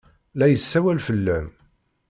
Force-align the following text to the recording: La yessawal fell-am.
La 0.39 0.45
yessawal 0.47 0.99
fell-am. 1.07 1.47